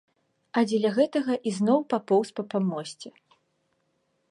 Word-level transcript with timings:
А 0.59 0.63
дзеля 0.71 0.91
гэтага 0.95 1.33
ізноў 1.51 1.79
папоўз 1.95 2.29
па 2.39 2.43
памосце. 2.53 3.09